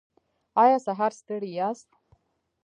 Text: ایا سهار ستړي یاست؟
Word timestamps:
ایا 0.63 0.77
سهار 0.85 1.11
ستړي 1.19 1.49
یاست؟ 1.59 1.89